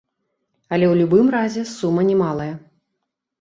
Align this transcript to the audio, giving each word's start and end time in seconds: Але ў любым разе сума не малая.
Але 0.77 0.85
ў 0.91 1.01
любым 1.01 1.27
разе 1.35 1.63
сума 1.75 2.07
не 2.09 2.17
малая. 2.23 2.49